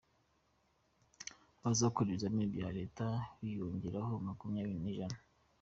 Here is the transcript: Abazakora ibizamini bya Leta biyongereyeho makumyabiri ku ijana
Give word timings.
Abazakora 1.59 2.07
ibizamini 2.09 2.51
bya 2.53 2.69
Leta 2.77 3.05
biyongereyeho 3.39 4.13
makumyabiri 4.25 4.77
ku 4.83 4.87
ijana 4.93 5.17